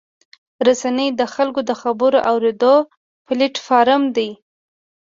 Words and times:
رسنۍ 0.67 1.07
د 1.19 1.21
خلکو 1.33 1.61
د 1.69 1.71
خبرو 1.81 2.19
اورېدو 2.31 2.75
پلیټفارم 3.25 4.01
دی. 4.15 4.29